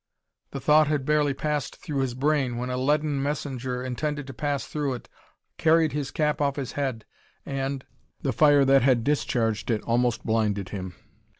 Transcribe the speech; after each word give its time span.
The 0.49 0.59
thought 0.59 0.87
had 0.87 1.05
barely 1.05 1.35
passed 1.35 1.75
through 1.75 1.99
his 1.99 2.15
brain, 2.15 2.57
when 2.57 2.71
a 2.71 2.75
leaden 2.77 3.21
messenger, 3.21 3.83
intended 3.83 4.25
to 4.25 4.33
pass 4.33 4.65
through 4.65 4.95
it, 4.95 5.07
carried 5.59 5.91
his 5.91 6.09
cap 6.09 6.41
off 6.41 6.55
his 6.55 6.71
head, 6.71 7.05
and 7.45 7.85
the 8.23 8.33
fire 8.33 8.65
that 8.65 8.81
had 8.81 9.03
discharged 9.03 9.69
it 9.69 9.83
almost 9.83 10.25
blinded 10.25 10.69
him. 10.69 10.95